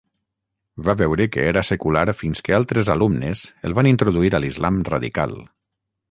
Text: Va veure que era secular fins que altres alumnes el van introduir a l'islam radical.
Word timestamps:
Va 0.85 0.93
veure 0.99 1.25
que 1.33 1.41
era 1.49 1.61
secular 1.67 2.05
fins 2.21 2.41
que 2.47 2.55
altres 2.57 2.89
alumnes 2.93 3.43
el 3.69 3.75
van 3.81 3.89
introduir 3.91 4.33
a 4.35 4.41
l'islam 4.45 4.81
radical. 4.89 5.37